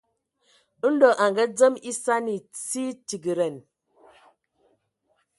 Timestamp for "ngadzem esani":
1.31-2.35